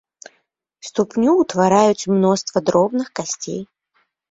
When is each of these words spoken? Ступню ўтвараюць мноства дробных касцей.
Ступню 0.89 1.35
ўтвараюць 1.41 2.09
мноства 2.15 2.65
дробных 2.73 3.15
касцей. 3.23 3.63